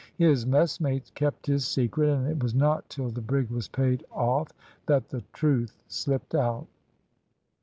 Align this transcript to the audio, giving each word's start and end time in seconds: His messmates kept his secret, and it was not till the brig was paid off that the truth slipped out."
His 0.17 0.47
messmates 0.47 1.11
kept 1.11 1.45
his 1.45 1.63
secret, 1.63 2.09
and 2.09 2.27
it 2.27 2.41
was 2.41 2.55
not 2.55 2.89
till 2.89 3.09
the 3.11 3.21
brig 3.21 3.51
was 3.51 3.67
paid 3.67 4.03
off 4.09 4.47
that 4.87 5.09
the 5.09 5.23
truth 5.31 5.83
slipped 5.87 6.33
out." 6.33 6.65